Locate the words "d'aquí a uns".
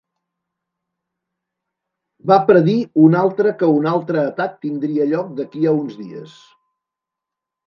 5.37-6.01